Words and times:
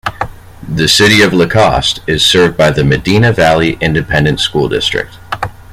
The 0.67 0.87
City 0.87 1.21
of 1.21 1.31
LaCoste 1.31 1.99
is 2.07 2.25
served 2.25 2.57
by 2.57 2.71
the 2.71 2.83
Medina 2.83 3.31
Valley 3.31 3.77
Independent 3.81 4.39
School 4.39 4.67
District. 4.67 5.19